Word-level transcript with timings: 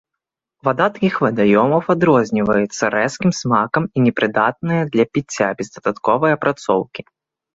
Вада 0.67 0.85
такіх 0.93 1.17
вадаёмаў 1.25 1.83
адрозніваецца 1.93 2.83
рэзкім 2.95 3.31
смакам 3.41 3.83
і 3.95 4.05
непрыдатная 4.05 4.81
для 4.95 5.05
піцця 5.17 5.47
без 5.59 5.67
дадатковай 5.75 6.31
апрацоўкі. 6.37 7.01